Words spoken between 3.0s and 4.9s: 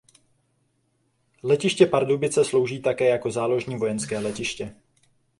jako záložní vojenské letiště.